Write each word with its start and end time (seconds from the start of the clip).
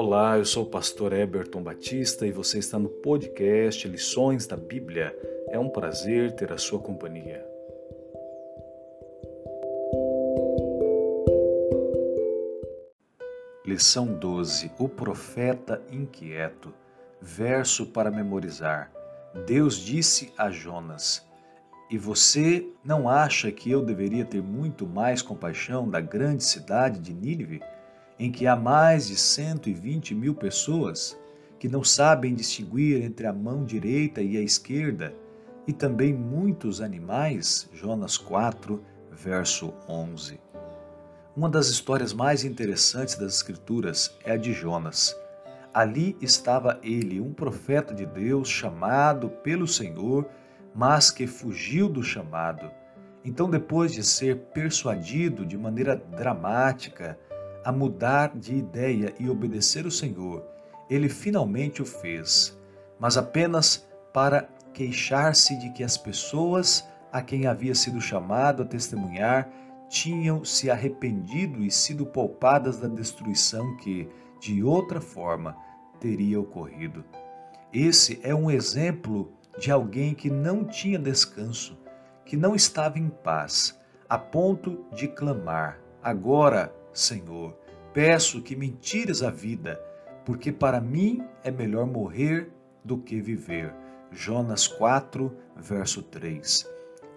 Olá, 0.00 0.38
eu 0.38 0.44
sou 0.44 0.62
o 0.62 0.70
pastor 0.70 1.12
Eberton 1.12 1.60
Batista 1.60 2.24
e 2.24 2.30
você 2.30 2.60
está 2.60 2.78
no 2.78 2.88
podcast 2.88 3.88
Lições 3.88 4.46
da 4.46 4.56
Bíblia. 4.56 5.12
É 5.48 5.58
um 5.58 5.68
prazer 5.68 6.36
ter 6.36 6.52
a 6.52 6.56
sua 6.56 6.78
companhia. 6.78 7.44
Lição 13.66 14.06
12: 14.06 14.70
O 14.78 14.88
profeta 14.88 15.82
inquieto. 15.90 16.72
Verso 17.20 17.84
para 17.86 18.08
memorizar. 18.08 18.92
Deus 19.48 19.78
disse 19.80 20.32
a 20.38 20.48
Jonas: 20.48 21.26
E 21.90 21.98
você 21.98 22.64
não 22.84 23.08
acha 23.08 23.50
que 23.50 23.68
eu 23.68 23.84
deveria 23.84 24.24
ter 24.24 24.44
muito 24.44 24.86
mais 24.86 25.22
compaixão 25.22 25.90
da 25.90 26.00
grande 26.00 26.44
cidade 26.44 27.00
de 27.00 27.12
Nínive? 27.12 27.60
Em 28.18 28.30
que 28.30 28.46
há 28.46 28.56
mais 28.56 29.06
de 29.08 29.16
120 29.16 30.14
mil 30.14 30.34
pessoas 30.34 31.18
que 31.58 31.68
não 31.68 31.82
sabem 31.82 32.34
distinguir 32.34 33.02
entre 33.02 33.26
a 33.26 33.32
mão 33.32 33.64
direita 33.64 34.22
e 34.22 34.36
a 34.36 34.40
esquerda, 34.40 35.14
e 35.66 35.72
também 35.72 36.14
muitos 36.14 36.80
animais, 36.80 37.68
Jonas 37.74 38.16
4, 38.16 38.82
verso 39.10 39.74
11. 39.88 40.40
Uma 41.36 41.48
das 41.48 41.68
histórias 41.68 42.12
mais 42.12 42.44
interessantes 42.44 43.16
das 43.16 43.34
Escrituras 43.34 44.16
é 44.24 44.32
a 44.32 44.36
de 44.36 44.52
Jonas. 44.52 45.14
Ali 45.74 46.16
estava 46.20 46.80
ele, 46.82 47.20
um 47.20 47.32
profeta 47.32 47.94
de 47.94 48.06
Deus 48.06 48.48
chamado 48.48 49.28
pelo 49.28 49.66
Senhor, 49.66 50.26
mas 50.74 51.10
que 51.10 51.26
fugiu 51.26 51.88
do 51.88 52.02
chamado. 52.02 52.70
Então, 53.24 53.50
depois 53.50 53.92
de 53.92 54.02
ser 54.02 54.36
persuadido 54.54 55.44
de 55.44 55.58
maneira 55.58 55.94
dramática, 55.94 57.18
a 57.64 57.72
mudar 57.72 58.36
de 58.36 58.54
ideia 58.54 59.14
e 59.18 59.28
obedecer 59.28 59.86
o 59.86 59.90
Senhor, 59.90 60.44
ele 60.88 61.08
finalmente 61.08 61.82
o 61.82 61.86
fez, 61.86 62.58
mas 62.98 63.16
apenas 63.16 63.86
para 64.12 64.48
queixar-se 64.72 65.56
de 65.58 65.70
que 65.70 65.84
as 65.84 65.96
pessoas 65.96 66.88
a 67.12 67.22
quem 67.22 67.46
havia 67.46 67.74
sido 67.74 68.00
chamado 68.00 68.62
a 68.62 68.66
testemunhar 68.66 69.50
tinham 69.88 70.44
se 70.44 70.70
arrependido 70.70 71.62
e 71.62 71.70
sido 71.70 72.04
poupadas 72.04 72.78
da 72.78 72.88
destruição 72.88 73.76
que, 73.78 74.08
de 74.40 74.62
outra 74.62 75.00
forma, 75.00 75.56
teria 75.98 76.38
ocorrido. 76.38 77.04
Esse 77.72 78.20
é 78.22 78.34
um 78.34 78.50
exemplo 78.50 79.32
de 79.58 79.70
alguém 79.70 80.14
que 80.14 80.30
não 80.30 80.64
tinha 80.64 80.98
descanso, 80.98 81.78
que 82.24 82.36
não 82.36 82.54
estava 82.54 82.98
em 82.98 83.08
paz, 83.08 83.78
a 84.08 84.18
ponto 84.18 84.84
de 84.94 85.08
clamar: 85.08 85.80
Agora, 86.02 86.72
Senhor, 86.98 87.56
peço 87.92 88.42
que 88.42 88.56
me 88.56 88.70
tires 88.70 89.22
a 89.22 89.30
vida, 89.30 89.80
porque 90.24 90.50
para 90.52 90.80
mim 90.80 91.24
é 91.44 91.50
melhor 91.50 91.86
morrer 91.86 92.50
do 92.84 92.98
que 92.98 93.20
viver. 93.20 93.72
Jonas 94.10 94.66
4, 94.66 95.32
verso 95.56 96.02
3. 96.02 96.68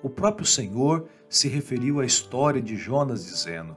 O 0.03 0.09
próprio 0.09 0.45
Senhor 0.45 1.07
se 1.27 1.47
referiu 1.47 1.99
à 1.99 2.05
história 2.05 2.61
de 2.61 2.75
Jonas 2.75 3.25
dizendo: 3.25 3.75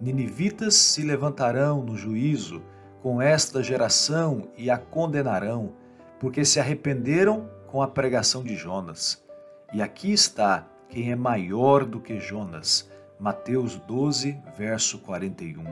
Ninivitas 0.00 0.74
se 0.74 1.02
levantarão 1.02 1.82
no 1.82 1.96
juízo 1.96 2.62
com 3.02 3.22
esta 3.22 3.62
geração 3.62 4.50
e 4.56 4.70
a 4.70 4.76
condenarão, 4.76 5.72
porque 6.20 6.44
se 6.44 6.60
arrependeram 6.60 7.48
com 7.66 7.80
a 7.80 7.88
pregação 7.88 8.42
de 8.42 8.54
Jonas. 8.54 9.24
E 9.72 9.80
aqui 9.80 10.12
está 10.12 10.68
quem 10.88 11.10
é 11.12 11.16
maior 11.16 11.84
do 11.84 12.00
que 12.00 12.18
Jonas. 12.18 12.90
Mateus 13.18 13.76
12, 13.76 14.40
verso 14.56 14.98
41. 15.00 15.64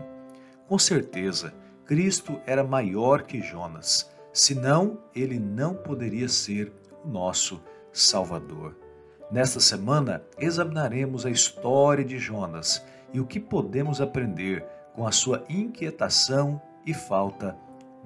Com 0.67 0.79
certeza, 0.79 1.55
Cristo 1.85 2.41
era 2.47 2.65
maior 2.65 3.23
que 3.23 3.41
Jonas, 3.41 4.11
senão 4.33 4.99
ele 5.15 5.39
não 5.39 5.75
poderia 5.75 6.29
ser 6.29 6.73
o 7.05 7.09
nosso 7.09 7.63
Salvador. 7.93 8.77
Nesta 9.31 9.61
semana, 9.61 10.23
examinaremos 10.39 11.25
a 11.25 11.31
história 11.31 12.05
de 12.05 12.19
Jonas 12.19 12.85
e 13.13 13.21
o 13.21 13.27
que 13.27 13.41
podemos 13.41 14.01
aprender 14.01 14.65
com 14.95 15.07
a 15.07 15.13
sua 15.13 15.45
inquietação 15.49 16.61
e 16.85 16.93
falta 16.93 17.57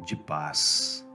de 0.04 0.16
paz. 0.16 1.06